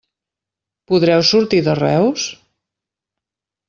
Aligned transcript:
Podreu 0.93 1.23
sortir 1.33 1.63
de 1.69 1.79
Reus? 1.83 2.29